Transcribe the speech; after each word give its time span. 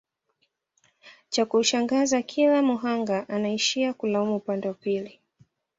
chakushangaza 1.29 2.21
kila 2.21 2.61
muhanga 2.61 3.29
anaishia 3.29 3.93
kulaumu 3.93 4.35
upande 4.35 4.67
wa 4.67 4.73
pili 4.73 5.19